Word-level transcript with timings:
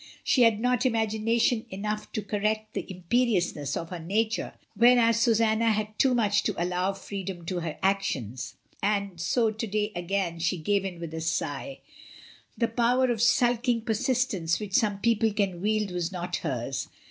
She 0.23 0.41
had 0.41 0.59
not 0.59 0.83
imagination 0.83 1.67
enough 1.69 2.11
to 2.13 2.23
correct 2.23 2.73
the 2.73 2.87
imperiousness 2.91 3.77
of 3.77 3.91
her 3.91 3.99
nature, 3.99 4.53
whereas 4.75 5.19
Susanna 5.19 5.69
had 5.71 5.89
too 5.99 6.15
much 6.15 6.41
to 6.45 6.55
allow 6.57 6.93
freedom 6.93 7.45
to 7.45 7.59
her 7.59 7.77
actions, 7.83 8.55
and 8.81 9.21
so 9.21 9.51
to 9.51 9.67
day 9.67 9.91
again 9.95 10.39
she 10.39 10.57
gave 10.57 10.85
in 10.85 10.99
with 10.99 11.13
a 11.13 11.21
sigh; 11.21 11.81
the 12.57 12.67
power 12.67 13.11
of 13.11 13.21
sulking 13.21 13.81
persist 13.81 14.33
ence 14.33 14.59
which 14.59 14.73
some 14.73 14.97
people 14.97 15.31
can 15.31 15.61
wield 15.61 15.91
was 15.91 16.11
not 16.11 16.37
hers. 16.37 16.87